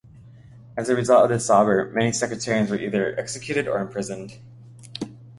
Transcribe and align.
As 0.75 0.89
a 0.89 0.95
result 0.95 1.25
of 1.25 1.29
this 1.29 1.45
sobor, 1.47 1.91
many 1.93 2.11
sectarians 2.11 2.71
were 2.71 2.77
either 2.79 3.15
executed 3.19 3.67
or 3.67 3.79
imprisoned. 3.79 4.39